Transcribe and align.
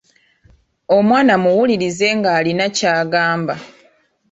Omwana 0.97 1.33
muwulirize 1.43 2.07
ng’alina 2.17 2.65
ky’agamba. 2.77 3.55